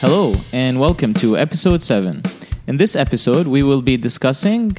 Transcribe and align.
Hello, 0.00 0.32
and 0.52 0.78
welcome 0.78 1.12
to 1.14 1.36
episode 1.36 1.82
7. 1.82 2.22
In 2.68 2.76
this 2.76 2.94
episode, 2.94 3.48
we 3.48 3.64
will 3.64 3.82
be 3.82 3.96
discussing 3.96 4.76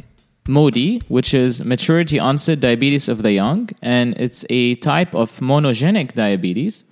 MODY, 0.48 1.02
which 1.10 1.34
is 1.34 1.62
maturity 1.62 2.18
onset 2.18 2.62
diabetes 2.62 3.10
of 3.10 3.22
the 3.22 3.34
young, 3.34 3.68
and 3.82 4.16
it's 4.16 4.46
a 4.50 4.76
type 4.76 5.14
of 5.14 5.42
monogenic 5.42 6.14
diabetes, 6.14 6.86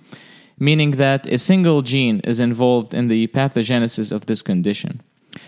meaning 0.58 0.90
that 0.98 1.26
a 1.26 1.38
single 1.38 1.80
gene 1.80 2.20
is 2.20 2.38
involved 2.38 2.92
in 2.92 3.08
the 3.08 3.28
pathogenesis 3.28 4.12
of 4.12 4.26
this 4.26 4.42
condition. 4.42 5.00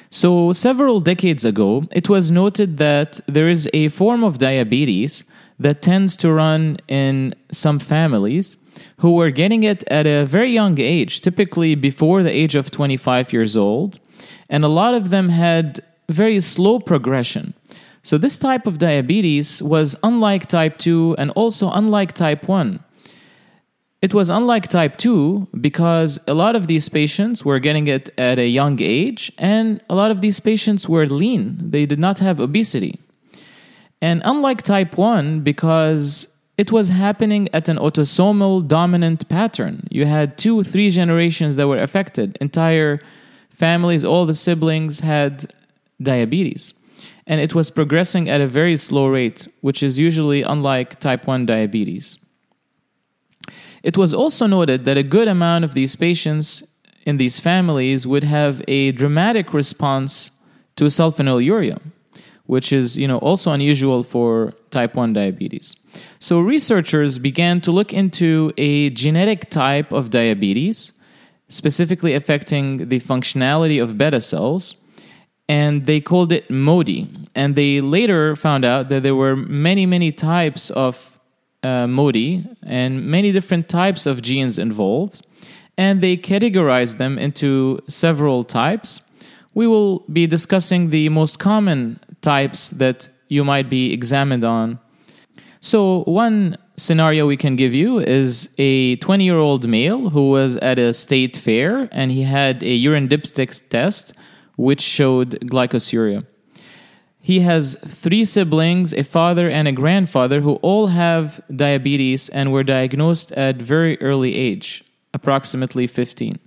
So, 0.08 0.54
several 0.54 1.00
decades 1.00 1.44
ago, 1.44 1.84
it 1.90 2.08
was 2.08 2.30
noted 2.30 2.78
that 2.78 3.20
there 3.26 3.50
is 3.50 3.68
a 3.74 3.90
form 3.90 4.24
of 4.24 4.38
diabetes 4.38 5.24
that 5.58 5.82
tends 5.82 6.16
to 6.16 6.32
run 6.32 6.78
in 6.88 7.34
some 7.52 7.78
families 7.78 8.56
who 8.98 9.12
were 9.12 9.30
getting 9.30 9.62
it 9.62 9.84
at 9.88 10.06
a 10.06 10.24
very 10.24 10.50
young 10.50 10.78
age, 10.78 11.20
typically 11.20 11.74
before 11.74 12.22
the 12.22 12.34
age 12.34 12.54
of 12.54 12.70
25 12.70 13.32
years 13.32 13.56
old. 13.56 13.98
And 14.48 14.64
a 14.64 14.68
lot 14.68 14.94
of 14.94 15.10
them 15.10 15.28
had 15.28 15.80
very 16.08 16.40
slow 16.40 16.80
progression. 16.80 17.54
So, 18.02 18.16
this 18.16 18.38
type 18.38 18.66
of 18.66 18.78
diabetes 18.78 19.62
was 19.62 19.94
unlike 20.02 20.46
type 20.46 20.78
2 20.78 21.16
and 21.18 21.30
also 21.32 21.70
unlike 21.70 22.12
type 22.12 22.48
1. 22.48 22.80
It 24.02 24.14
was 24.14 24.30
unlike 24.30 24.68
type 24.68 24.96
2 24.96 25.48
because 25.60 26.18
a 26.26 26.32
lot 26.32 26.56
of 26.56 26.66
these 26.66 26.88
patients 26.88 27.44
were 27.44 27.58
getting 27.58 27.86
it 27.86 28.08
at 28.16 28.38
a 28.38 28.48
young 28.48 28.80
age, 28.80 29.30
and 29.36 29.82
a 29.90 29.94
lot 29.94 30.10
of 30.10 30.22
these 30.22 30.40
patients 30.40 30.88
were 30.88 31.06
lean. 31.06 31.58
They 31.70 31.84
did 31.84 31.98
not 31.98 32.18
have 32.20 32.40
obesity. 32.40 32.98
And 34.00 34.22
unlike 34.24 34.62
type 34.62 34.96
1, 34.96 35.40
because 35.40 36.29
it 36.60 36.70
was 36.70 36.90
happening 36.90 37.48
at 37.54 37.70
an 37.70 37.78
autosomal 37.78 38.54
dominant 38.68 39.26
pattern. 39.30 39.88
You 39.90 40.04
had 40.04 40.36
two, 40.36 40.62
three 40.62 40.90
generations 40.90 41.56
that 41.56 41.66
were 41.66 41.82
affected. 41.88 42.36
Entire 42.38 43.00
families, 43.48 44.04
all 44.04 44.26
the 44.26 44.34
siblings 44.34 45.00
had 45.00 45.54
diabetes. 46.02 46.74
And 47.26 47.40
it 47.40 47.54
was 47.54 47.70
progressing 47.70 48.28
at 48.28 48.42
a 48.42 48.46
very 48.46 48.76
slow 48.76 49.06
rate, 49.06 49.48
which 49.62 49.82
is 49.82 49.98
usually 49.98 50.42
unlike 50.42 51.00
type 51.00 51.26
1 51.26 51.46
diabetes. 51.46 52.18
It 53.82 53.96
was 53.96 54.12
also 54.12 54.46
noted 54.46 54.84
that 54.84 54.98
a 54.98 55.12
good 55.16 55.28
amount 55.28 55.64
of 55.64 55.72
these 55.72 55.96
patients 55.96 56.62
in 57.06 57.16
these 57.16 57.40
families 57.40 58.06
would 58.06 58.24
have 58.24 58.62
a 58.68 58.92
dramatic 58.92 59.54
response 59.54 60.30
to 60.76 60.84
sulfonylurea, 60.84 61.80
which 62.50 62.72
is 62.72 62.96
you 62.96 63.06
know 63.06 63.18
also 63.18 63.52
unusual 63.52 64.02
for 64.02 64.52
type 64.70 64.96
1 64.96 65.12
diabetes. 65.12 65.76
So 66.18 66.40
researchers 66.40 67.20
began 67.20 67.60
to 67.60 67.70
look 67.70 67.92
into 67.94 68.52
a 68.58 68.90
genetic 68.90 69.50
type 69.50 69.92
of 69.92 70.10
diabetes, 70.10 70.92
specifically 71.48 72.12
affecting 72.12 72.88
the 72.88 72.98
functionality 72.98 73.80
of 73.80 73.96
beta 73.96 74.20
cells, 74.20 74.74
and 75.48 75.86
they 75.86 76.00
called 76.00 76.32
it 76.32 76.50
MODY. 76.50 77.08
And 77.36 77.54
they 77.54 77.80
later 77.80 78.34
found 78.34 78.64
out 78.64 78.88
that 78.88 79.04
there 79.04 79.14
were 79.14 79.36
many, 79.36 79.86
many 79.86 80.10
types 80.10 80.70
of 80.70 81.20
uh, 81.62 81.86
MODY 81.86 82.44
and 82.64 83.06
many 83.06 83.30
different 83.30 83.68
types 83.68 84.06
of 84.06 84.22
genes 84.22 84.58
involved, 84.58 85.24
and 85.78 86.00
they 86.00 86.16
categorized 86.16 86.96
them 86.98 87.16
into 87.16 87.78
several 87.86 88.42
types. 88.42 89.02
We 89.54 89.68
will 89.68 90.00
be 90.12 90.26
discussing 90.26 90.90
the 90.90 91.08
most 91.10 91.38
common 91.38 92.00
types 92.22 92.70
that 92.70 93.08
you 93.28 93.44
might 93.44 93.68
be 93.68 93.92
examined 93.92 94.44
on. 94.44 94.78
So, 95.60 96.04
one 96.04 96.56
scenario 96.76 97.26
we 97.26 97.36
can 97.36 97.56
give 97.56 97.74
you 97.74 97.98
is 97.98 98.48
a 98.56 98.96
20 98.96 99.24
year 99.24 99.38
old 99.38 99.68
male 99.68 100.10
who 100.10 100.30
was 100.30 100.56
at 100.56 100.78
a 100.78 100.94
state 100.94 101.36
fair 101.36 101.88
and 101.92 102.10
he 102.10 102.22
had 102.22 102.62
a 102.62 102.74
urine 102.74 103.08
dipstick 103.08 103.68
test 103.68 104.14
which 104.56 104.80
showed 104.80 105.32
glycosuria. 105.40 106.26
He 107.22 107.40
has 107.40 107.76
three 107.86 108.24
siblings, 108.24 108.94
a 108.94 109.04
father 109.04 109.48
and 109.48 109.68
a 109.68 109.72
grandfather, 109.72 110.40
who 110.40 110.54
all 110.56 110.86
have 110.88 111.40
diabetes 111.54 112.30
and 112.30 112.50
were 112.50 112.64
diagnosed 112.64 113.30
at 113.32 113.56
very 113.56 114.00
early 114.00 114.34
age, 114.34 114.82
approximately 115.12 115.86
15. 115.86 116.38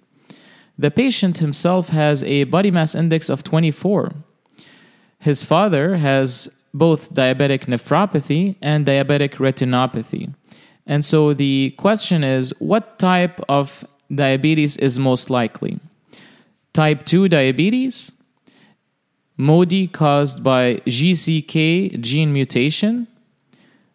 The 0.78 0.89
patient 0.89 1.38
himself 1.38 1.89
has 1.89 2.23
a 2.23 2.45
body 2.45 2.72
mass 2.72 2.95
index 2.95 3.29
of 3.29 3.44
24. 3.44 4.13
His 5.23 5.45
father 5.45 5.95
has 5.95 6.50
both 6.73 7.13
diabetic 7.13 7.67
nephropathy 7.72 8.57
and 8.61 8.85
diabetic 8.85 9.35
retinopathy. 9.35 10.34
And 10.85 11.06
so 11.06 11.34
the 11.34 11.73
question 11.78 12.25
is 12.25 12.53
what 12.59 13.00
type 13.00 13.39
of 13.47 13.85
diabetes 14.13 14.75
is 14.75 15.00
most 15.00 15.29
likely? 15.29 15.79
Type 16.73 17.06
2 17.06 17.29
diabetes, 17.29 18.12
MODY 19.38 19.88
caused 19.88 20.44
by 20.44 20.81
GCK 20.88 22.01
gene 22.01 22.33
mutation, 22.33 23.07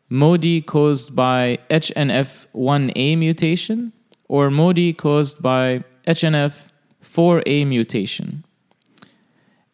MODY 0.09 0.62
caused 0.62 1.15
by 1.15 1.59
HNF1A 1.69 3.19
mutation, 3.19 3.93
or 4.28 4.50
MODY 4.50 4.94
caused 4.94 5.43
by 5.43 5.84
HNF4A 6.06 7.67
mutation? 7.67 8.44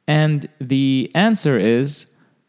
And 0.07 0.49
the 0.61 1.11
answer 1.15 1.59
is 1.59 2.07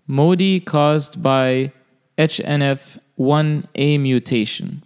MODY 0.08 0.60
caused 0.60 1.22
by 1.24 1.72
HNF1A 2.18 4.00
mutation. 4.00 4.84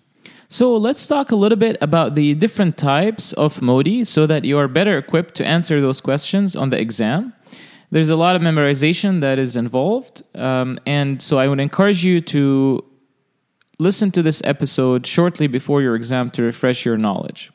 So 0.52 0.75
let's 0.75 1.06
talk 1.06 1.31
a 1.31 1.35
little 1.35 1.58
bit 1.58 1.78
about 1.79 2.16
the 2.16 2.34
different 2.34 2.75
types 2.78 3.34
of 3.34 3.62
MODY 3.62 4.03
so 4.03 4.25
that 4.25 4.46
you 4.46 4.58
are 4.58 4.68
better 4.68 4.97
equipped 4.97 5.35
to 5.35 5.46
answer 5.46 5.79
those 5.79 6.02
questions 6.02 6.56
on 6.56 6.72
the 6.72 6.79
exam. 6.79 7.34
There's 7.91 8.09
a 8.09 8.18
lot 8.18 8.35
of 8.35 8.41
memorization 8.41 9.22
that 9.22 9.38
is 9.40 9.56
involved. 9.56 10.24
Um, 10.35 10.79
and 10.85 11.22
so 11.22 11.38
I 11.38 11.47
would 11.47 11.59
encourage 11.59 12.03
you 12.03 12.19
to 12.22 12.84
listen 13.78 14.12
to 14.12 14.22
this 14.22 14.41
episode 14.44 15.06
shortly 15.06 15.47
before 15.47 15.81
your 15.81 15.96
exam 15.96 16.29
to 16.31 16.44
refresh 16.44 16.85
your 16.85 16.97
knowledge. 16.97 17.52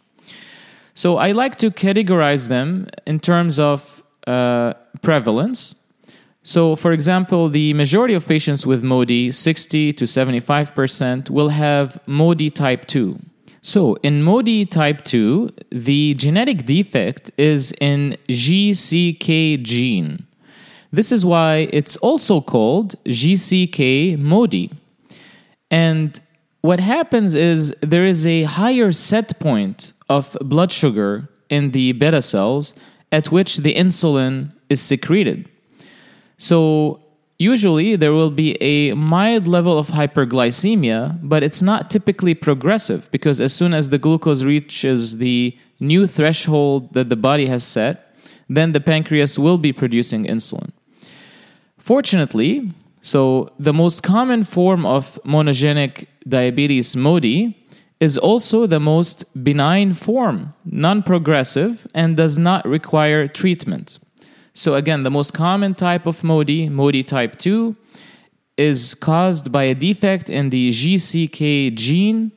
So 0.94 1.16
I 1.16 1.32
like 1.32 1.56
to 1.58 1.70
categorize 1.70 2.48
them 2.48 2.86
in 3.06 3.18
terms 3.18 3.58
of 3.58 4.02
uh, 4.26 4.74
prevalence. 5.04 5.76
So, 6.42 6.76
for 6.76 6.92
example, 6.92 7.48
the 7.48 7.72
majority 7.72 8.14
of 8.14 8.26
patients 8.26 8.66
with 8.66 8.82
MODY, 8.82 9.32
60 9.32 9.92
to 9.94 10.04
75%, 10.04 11.30
will 11.30 11.48
have 11.48 11.98
MODY 12.06 12.50
type 12.50 12.86
2. 12.86 13.18
So, 13.62 13.94
in 14.02 14.22
MODY 14.22 14.66
type 14.66 15.04
2, 15.04 15.50
the 15.70 16.12
genetic 16.14 16.66
defect 16.66 17.30
is 17.38 17.72
in 17.80 18.16
GCK 18.28 19.62
gene. 19.62 20.26
This 20.92 21.10
is 21.10 21.24
why 21.24 21.68
it's 21.72 21.96
also 21.96 22.42
called 22.42 22.94
GCK 23.06 24.18
MODY. 24.18 24.70
And 25.70 26.20
what 26.60 26.80
happens 26.80 27.34
is 27.34 27.74
there 27.80 28.04
is 28.04 28.24
a 28.26 28.42
higher 28.44 28.92
set 28.92 29.38
point 29.40 29.92
of 30.08 30.36
blood 30.40 30.70
sugar 30.70 31.28
in 31.48 31.70
the 31.70 31.92
beta 31.92 32.22
cells 32.22 32.74
at 33.10 33.32
which 33.32 33.58
the 33.58 33.74
insulin 33.74 34.52
is 34.74 34.80
secreted. 34.92 35.38
So, 36.36 36.58
usually 37.38 37.96
there 37.96 38.14
will 38.18 38.30
be 38.44 38.50
a 38.74 38.94
mild 38.94 39.46
level 39.56 39.78
of 39.82 39.88
hyperglycemia, 39.88 40.98
but 41.22 41.42
it's 41.42 41.62
not 41.70 41.90
typically 41.90 42.34
progressive 42.48 43.00
because 43.10 43.40
as 43.40 43.52
soon 43.52 43.72
as 43.74 43.84
the 43.88 43.98
glucose 43.98 44.42
reaches 44.42 45.18
the 45.18 45.56
new 45.80 46.06
threshold 46.06 46.92
that 46.96 47.08
the 47.08 47.20
body 47.28 47.46
has 47.46 47.64
set, 47.76 47.94
then 48.48 48.72
the 48.72 48.80
pancreas 48.80 49.38
will 49.38 49.58
be 49.58 49.72
producing 49.72 50.24
insulin. 50.24 50.70
Fortunately, 51.78 52.72
so 53.00 53.50
the 53.58 53.72
most 53.72 54.02
common 54.02 54.44
form 54.44 54.86
of 54.86 55.18
monogenic 55.24 56.06
diabetes, 56.26 56.96
MODY, 56.96 57.38
is 58.00 58.16
also 58.18 58.66
the 58.66 58.80
most 58.80 59.16
benign 59.44 59.92
form, 59.92 60.54
non 60.64 61.02
progressive, 61.02 61.86
and 61.94 62.16
does 62.16 62.38
not 62.38 62.66
require 62.66 63.28
treatment. 63.28 63.98
So, 64.54 64.76
again, 64.76 65.02
the 65.02 65.10
most 65.10 65.34
common 65.34 65.74
type 65.74 66.06
of 66.06 66.22
MODY, 66.22 66.68
MODY 66.68 67.02
type 67.02 67.38
2, 67.38 67.74
is 68.56 68.94
caused 68.94 69.50
by 69.50 69.64
a 69.64 69.74
defect 69.74 70.30
in 70.30 70.50
the 70.50 70.70
GCK 70.70 71.74
gene. 71.74 72.30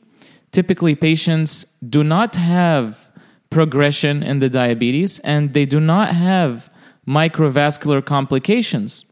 Typically, 0.50 0.96
patients 0.96 1.64
do 1.88 2.02
not 2.02 2.34
have 2.34 3.08
progression 3.50 4.22
in 4.24 4.40
the 4.40 4.48
diabetes 4.48 5.20
and 5.20 5.54
they 5.54 5.64
do 5.64 5.78
not 5.78 6.08
have 6.08 6.70
microvascular 7.06 8.04
complications. 8.04 9.04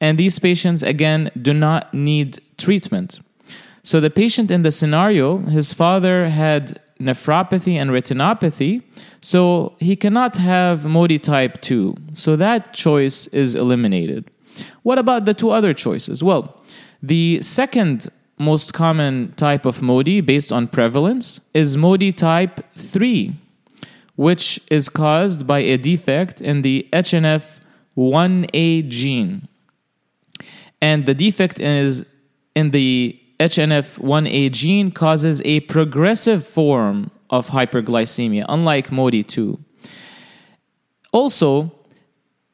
And 0.00 0.18
these 0.18 0.38
patients, 0.38 0.82
again, 0.82 1.30
do 1.40 1.52
not 1.52 1.92
need 1.92 2.40
treatment. 2.56 3.20
So, 3.82 4.00
the 4.00 4.10
patient 4.10 4.50
in 4.50 4.62
the 4.62 4.72
scenario, 4.72 5.38
his 5.38 5.74
father 5.74 6.28
had 6.30 6.80
nephropathy 7.00 7.74
and 7.74 7.90
retinopathy, 7.90 8.82
so 9.20 9.74
he 9.78 9.96
cannot 9.96 10.36
have 10.36 10.86
MODY 10.86 11.18
type 11.18 11.60
2. 11.60 11.94
So 12.12 12.36
that 12.36 12.72
choice 12.72 13.26
is 13.28 13.54
eliminated. 13.54 14.30
What 14.82 14.98
about 14.98 15.24
the 15.24 15.34
two 15.34 15.50
other 15.50 15.72
choices? 15.72 16.22
Well, 16.22 16.62
the 17.02 17.40
second 17.42 18.10
most 18.38 18.72
common 18.72 19.32
type 19.36 19.64
of 19.66 19.82
MODY 19.82 20.20
based 20.20 20.52
on 20.52 20.68
prevalence 20.68 21.40
is 21.52 21.76
MODY 21.76 22.12
type 22.12 22.64
3, 22.74 23.34
which 24.16 24.60
is 24.70 24.88
caused 24.88 25.46
by 25.46 25.60
a 25.60 25.76
defect 25.76 26.40
in 26.40 26.62
the 26.62 26.88
HNF1A 26.92 28.88
gene. 28.88 29.48
And 30.80 31.06
the 31.06 31.14
defect 31.14 31.58
is 31.60 32.04
in 32.54 32.70
the 32.70 33.18
HNF1A 33.40 34.52
gene 34.52 34.90
causes 34.90 35.42
a 35.44 35.60
progressive 35.60 36.46
form 36.46 37.10
of 37.30 37.48
hyperglycemia, 37.48 38.44
unlike 38.48 38.88
MODY2. 38.90 39.58
Also, 41.12 41.72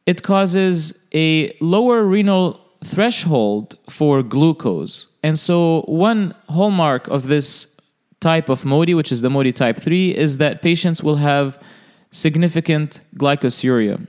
it 0.06 0.22
causes 0.22 0.98
a 1.14 1.54
lower 1.60 2.04
renal 2.04 2.60
threshold 2.84 3.76
for 3.88 4.22
glucose. 4.22 5.06
And 5.22 5.38
so, 5.38 5.82
one 5.82 6.34
hallmark 6.48 7.06
of 7.08 7.28
this 7.28 7.76
type 8.20 8.48
of 8.48 8.64
MODY, 8.64 8.94
which 8.94 9.12
is 9.12 9.20
the 9.20 9.30
MODY 9.30 9.52
type 9.52 9.78
3, 9.78 10.16
is 10.16 10.38
that 10.38 10.62
patients 10.62 11.02
will 11.02 11.16
have 11.16 11.58
significant 12.10 13.00
glycosuria. 13.16 14.06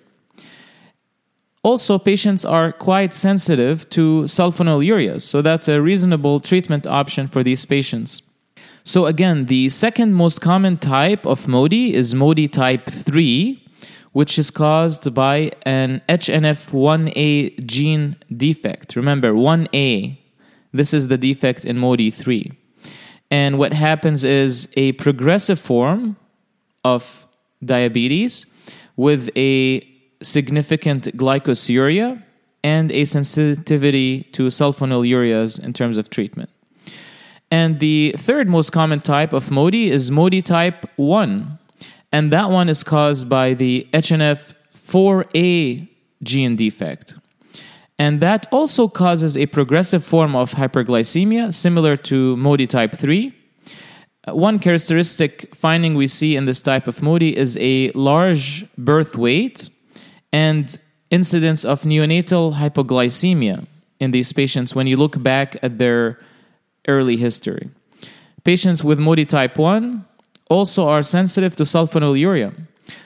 Also, 1.63 1.99
patients 1.99 2.43
are 2.43 2.71
quite 2.71 3.13
sensitive 3.13 3.87
to 3.91 4.23
sulfonylureas, 4.23 5.21
so 5.21 5.43
that's 5.43 5.67
a 5.67 5.79
reasonable 5.79 6.39
treatment 6.39 6.87
option 6.87 7.27
for 7.27 7.43
these 7.43 7.65
patients. 7.65 8.23
So, 8.83 9.05
again, 9.05 9.45
the 9.45 9.69
second 9.69 10.15
most 10.15 10.41
common 10.41 10.77
type 10.77 11.23
of 11.23 11.47
MODY 11.47 11.93
is 11.93 12.15
MODY 12.15 12.47
type 12.47 12.87
3, 12.87 13.63
which 14.11 14.39
is 14.39 14.49
caused 14.49 15.13
by 15.13 15.51
an 15.61 16.01
HNF1A 16.09 17.63
gene 17.63 18.15
defect. 18.35 18.95
Remember, 18.95 19.31
1A, 19.31 20.17
this 20.73 20.95
is 20.95 21.09
the 21.09 21.17
defect 21.17 21.63
in 21.63 21.77
MODY 21.77 22.09
3. 22.09 22.51
And 23.29 23.59
what 23.59 23.71
happens 23.73 24.23
is 24.23 24.67
a 24.75 24.93
progressive 24.93 25.59
form 25.59 26.17
of 26.83 27.27
diabetes 27.63 28.47
with 28.95 29.29
a 29.37 29.90
significant 30.21 31.06
glycosuria 31.18 32.21
and 32.63 32.91
a 32.91 33.06
sensitivity 33.06 34.23
to 34.33 34.47
sulfonylureas 34.47 35.63
in 35.63 35.73
terms 35.73 35.97
of 35.97 36.09
treatment. 36.09 36.50
And 37.50 37.79
the 37.79 38.13
third 38.18 38.47
most 38.47 38.71
common 38.71 39.01
type 39.01 39.33
of 39.33 39.51
MODY 39.51 39.91
is 39.91 40.09
MODY 40.09 40.41
type 40.41 40.89
1. 40.95 41.59
And 42.13 42.31
that 42.31 42.50
one 42.50 42.69
is 42.69 42.83
caused 42.83 43.27
by 43.29 43.53
the 43.53 43.88
HNF4A 43.94 45.88
gene 46.23 46.56
defect. 46.56 47.15
And 48.00 48.21
that 48.21 48.47
also 48.51 48.88
causes 48.88 49.38
a 49.38 49.45
progressive 49.47 50.03
form 50.03 50.35
of 50.35 50.53
hyperglycemia, 50.53 51.53
similar 51.53 51.97
to 51.97 52.38
MODY 52.38 52.68
type 52.68 52.94
3. 52.94 53.33
Uh, 54.27 54.35
one 54.35 54.59
characteristic 54.59 55.53
finding 55.56 55.95
we 55.95 56.07
see 56.07 56.35
in 56.35 56.45
this 56.45 56.62
type 56.62 56.88
of 56.88 57.01
MODY 57.01 57.35
is 57.35 57.57
a 57.59 57.91
large 57.91 58.65
birth 58.77 59.18
weight 59.18 59.69
and 60.31 60.78
incidence 61.10 61.66
of 61.66 61.83
neonatal 61.83 62.56
hypoglycemia 62.56 63.68
in 64.00 64.12
these 64.12 64.33
patients 64.33 64.74
when 64.74 64.88
you 64.88 64.98
look 64.98 65.22
back 65.22 65.57
at 65.62 65.78
their 65.78 66.18
early 66.88 67.18
history. 67.18 67.69
Patients 68.44 68.83
with 68.83 68.98
MODY 69.00 69.25
type 69.25 69.57
1 69.57 70.06
also 70.50 70.88
are 70.88 71.04
sensitive 71.04 71.56
to 71.57 71.63
sulfonylurea. 71.63 72.54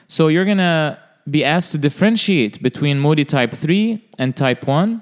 So 0.08 0.30
you're 0.30 0.46
going 0.46 0.58
to 0.58 0.98
be 1.30 1.44
asked 1.44 1.72
to 1.72 1.78
differentiate 1.78 2.62
between 2.62 3.00
MODY 3.00 3.26
type 3.26 3.54
3 3.54 4.02
and 4.18 4.36
type 4.36 4.68
1. 4.68 5.02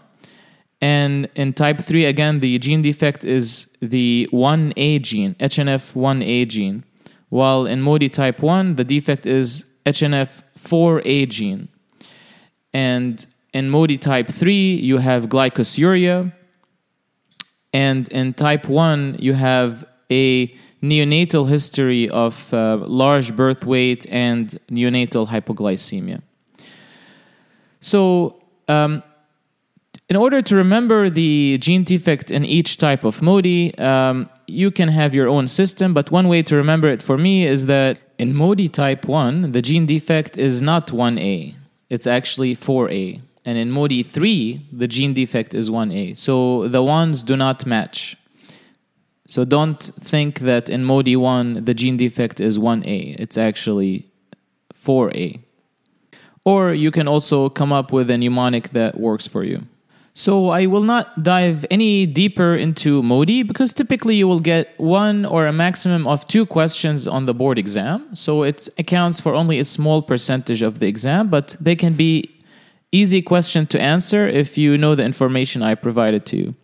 And 0.81 1.29
in 1.35 1.53
type 1.53 1.79
3, 1.79 2.05
again, 2.05 2.39
the 2.39 2.57
gene 2.59 2.81
defect 2.81 3.23
is 3.23 3.67
the 3.81 4.27
1A 4.33 5.01
gene, 5.01 5.35
HNF1A 5.35 6.47
gene. 6.47 6.83
While 7.29 7.65
in 7.65 7.81
MODY 7.81 8.09
type 8.09 8.41
1, 8.41 8.75
the 8.75 8.83
defect 8.83 9.25
is 9.25 9.63
HNF4A 9.85 11.29
gene. 11.29 11.69
And 12.73 13.25
in 13.53 13.69
MODY 13.69 13.97
type 13.97 14.27
3, 14.29 14.75
you 14.75 14.97
have 14.97 15.27
glycosuria. 15.27 16.33
And 17.71 18.07
in 18.09 18.33
type 18.33 18.67
1, 18.67 19.17
you 19.19 19.33
have 19.33 19.85
a 20.11 20.47
neonatal 20.81 21.47
history 21.47 22.09
of 22.09 22.53
uh, 22.53 22.77
large 22.77 23.35
birth 23.35 23.65
weight 23.65 24.05
and 24.09 24.59
neonatal 24.69 25.27
hypoglycemia. 25.27 26.21
So, 27.79 28.41
um, 28.67 29.03
in 30.09 30.17
order 30.17 30.41
to 30.41 30.55
remember 30.55 31.09
the 31.09 31.57
gene 31.59 31.83
defect 31.83 32.29
in 32.29 32.43
each 32.43 32.77
type 32.77 33.03
of 33.03 33.21
MODY, 33.21 33.77
um, 33.77 34.29
you 34.47 34.69
can 34.69 34.89
have 34.89 35.15
your 35.15 35.27
own 35.29 35.47
system, 35.47 35.93
but 35.93 36.11
one 36.11 36.27
way 36.27 36.43
to 36.43 36.55
remember 36.55 36.89
it 36.89 37.01
for 37.01 37.17
me 37.17 37.47
is 37.47 37.65
that 37.67 37.99
in 38.19 38.35
MODY 38.35 38.67
type 38.67 39.07
1, 39.07 39.51
the 39.51 39.61
gene 39.61 39.85
defect 39.85 40.37
is 40.37 40.61
not 40.61 40.87
1A 40.87 41.55
it's 41.93 42.07
actually 42.07 42.55
4A. 42.55 43.21
And 43.45 43.57
in 43.57 43.69
MODY 43.69 44.01
3, 44.01 44.67
the 44.71 44.87
gene 44.87 45.13
defect 45.13 45.53
is 45.53 45.69
1A. 45.69 46.17
So 46.17 46.67
the 46.67 46.81
ones 46.81 47.21
do 47.21 47.35
not 47.37 47.67
match. 47.67 48.17
So 49.27 49.45
don't 49.45 49.81
think 49.81 50.39
that 50.39 50.69
in 50.69 50.83
MODY 50.83 51.15
1, 51.15 51.65
the 51.65 51.73
gene 51.75 51.97
defect 51.97 52.39
is 52.39 52.57
1A. 52.57 53.15
It's 53.19 53.37
actually 53.37 54.07
4A. 54.73 55.39
Or 56.43 56.73
you 56.73 56.89
can 56.89 57.07
also 57.07 57.47
come 57.47 57.71
up 57.71 57.91
with 57.93 58.09
a 58.09 58.17
mnemonic 58.17 58.69
that 58.69 58.99
works 58.99 59.27
for 59.27 59.43
you. 59.43 59.61
So 60.15 60.49
I 60.49 60.67
will 60.67 60.83
not 60.83 61.23
dive 61.23 61.65
any 61.71 62.05
deeper 62.05 62.55
into 62.55 63.01
MODY 63.01 63.41
because 63.41 63.73
typically 63.73 64.15
you 64.15 64.27
will 64.27 64.39
get 64.39 64.79
one 64.79 65.25
or 65.25 65.47
a 65.47 65.53
maximum 65.53 66.05
of 66.05 66.27
two 66.27 66.45
questions 66.45 67.07
on 67.07 67.25
the 67.25 67.33
board 67.33 67.57
exam. 67.57 68.15
So 68.15 68.43
it 68.43 68.69
accounts 68.77 69.19
for 69.19 69.33
only 69.33 69.57
a 69.57 69.65
small 69.65 70.03
percentage 70.03 70.61
of 70.61 70.79
the 70.79 70.87
exam, 70.87 71.29
but 71.29 71.57
they 71.59 71.75
can 71.75 71.93
be 71.93 72.29
easy 72.91 73.23
question 73.23 73.65
to 73.67 73.81
answer 73.81 74.27
if 74.27 74.55
you 74.55 74.77
know 74.77 74.93
the 74.93 75.03
information 75.03 75.63
I 75.63 75.73
provided 75.73 76.27
to 76.27 76.37
you. 76.37 76.55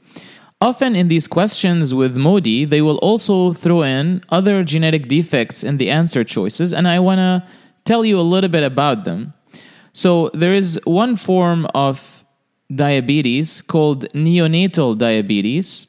Often 0.61 0.95
in 0.95 1.07
these 1.07 1.27
questions 1.27 1.91
with 1.93 2.15
MODY, 2.15 2.65
they 2.65 2.81
will 2.83 2.97
also 2.97 3.53
throw 3.53 3.81
in 3.81 4.21
other 4.29 4.63
genetic 4.63 5.07
defects 5.07 5.63
in 5.63 5.77
the 5.77 5.89
answer 5.89 6.23
choices, 6.23 6.71
and 6.71 6.87
I 6.87 6.99
want 6.99 7.19
to 7.19 7.47
tell 7.85 8.05
you 8.05 8.19
a 8.19 8.21
little 8.21 8.49
bit 8.49 8.63
about 8.63 9.05
them. 9.05 9.33
So 9.93 10.29
there 10.33 10.53
is 10.53 10.79
one 10.83 11.15
form 11.15 11.65
of 11.73 12.18
diabetes 12.73 13.61
called 13.61 14.07
neonatal 14.13 14.97
diabetes, 14.97 15.87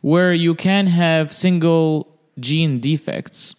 where 0.00 0.32
you 0.32 0.54
can 0.54 0.86
have 0.86 1.30
single 1.32 2.18
gene 2.38 2.80
defects. 2.80 3.54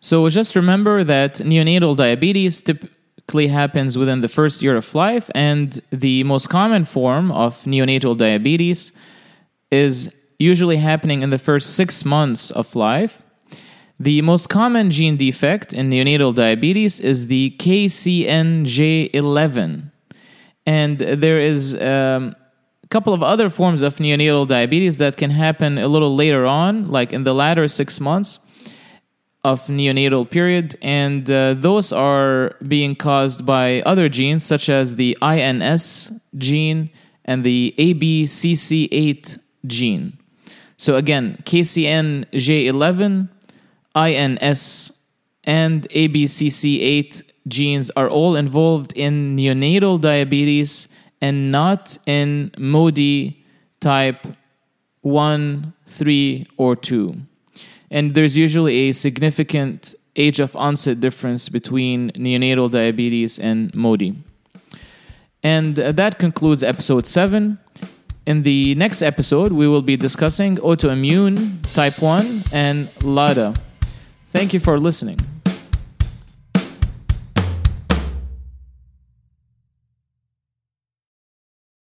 So 0.00 0.28
just 0.28 0.54
remember 0.56 1.04
that 1.04 1.36
neonatal 1.36 1.96
diabetes 1.96 2.60
typically 2.60 3.46
happens 3.46 3.96
within 3.96 4.20
the 4.20 4.28
first 4.28 4.60
year 4.62 4.76
of 4.76 4.94
life, 4.94 5.30
and 5.34 5.80
the 5.90 6.22
most 6.24 6.48
common 6.48 6.84
form 6.84 7.32
of 7.32 7.64
neonatal 7.64 8.16
diabetes 8.16 8.92
is 9.70 10.12
usually 10.38 10.76
happening 10.76 11.22
in 11.22 11.30
the 11.30 11.38
first 11.38 11.76
six 11.76 12.04
months 12.04 12.50
of 12.50 12.76
life. 12.76 13.22
The 14.00 14.22
most 14.22 14.48
common 14.48 14.90
gene 14.90 15.16
defect 15.16 15.72
in 15.72 15.88
neonatal 15.88 16.34
diabetes 16.34 16.98
is 16.98 17.28
the 17.28 17.54
KCNJ11 17.58 19.91
and 20.66 20.98
there 20.98 21.40
is 21.40 21.74
um, 21.74 22.34
a 22.82 22.88
couple 22.88 23.12
of 23.12 23.22
other 23.22 23.50
forms 23.50 23.82
of 23.82 23.96
neonatal 23.96 24.46
diabetes 24.46 24.98
that 24.98 25.16
can 25.16 25.30
happen 25.30 25.78
a 25.78 25.88
little 25.88 26.14
later 26.14 26.46
on, 26.46 26.88
like 26.88 27.12
in 27.12 27.24
the 27.24 27.34
latter 27.34 27.66
six 27.68 28.00
months 28.00 28.38
of 29.44 29.66
neonatal 29.66 30.30
period, 30.30 30.78
and 30.82 31.28
uh, 31.30 31.54
those 31.54 31.92
are 31.92 32.54
being 32.68 32.94
caused 32.94 33.44
by 33.44 33.82
other 33.82 34.08
genes 34.08 34.44
such 34.44 34.68
as 34.68 34.94
the 34.94 35.18
INS 35.20 36.12
gene 36.38 36.90
and 37.24 37.42
the 37.42 37.74
ABCC8 37.78 39.38
gene. 39.66 40.18
So 40.76 40.96
again, 40.96 41.38
KCNJ11, 41.44 43.28
INS, 43.94 44.92
and 45.44 45.88
ABCC8 45.88 47.22
genes 47.48 47.90
are 47.90 48.08
all 48.08 48.36
involved 48.36 48.92
in 48.94 49.36
neonatal 49.36 50.00
diabetes 50.00 50.88
and 51.20 51.52
not 51.52 51.98
in 52.06 52.50
MODY 52.58 53.44
type 53.80 54.26
1, 55.02 55.72
3, 55.86 56.46
or 56.56 56.76
2. 56.76 57.16
And 57.90 58.14
there's 58.14 58.36
usually 58.36 58.88
a 58.88 58.92
significant 58.92 59.94
age 60.16 60.40
of 60.40 60.54
onset 60.56 61.00
difference 61.00 61.48
between 61.48 62.10
neonatal 62.12 62.70
diabetes 62.70 63.38
and 63.38 63.74
MODY. 63.74 64.16
And 65.42 65.78
uh, 65.78 65.92
that 65.92 66.18
concludes 66.18 66.62
episode 66.62 67.06
7. 67.06 67.58
In 68.26 68.42
the 68.44 68.74
next 68.76 69.02
episode, 69.02 69.50
we 69.50 69.66
will 69.66 69.82
be 69.82 69.96
discussing 69.96 70.56
autoimmune 70.58 71.60
type 71.74 72.00
1 72.00 72.44
and 72.52 72.88
LADA. 73.02 73.54
Thank 74.32 74.54
you 74.54 74.60
for 74.60 74.78
listening. 74.78 75.18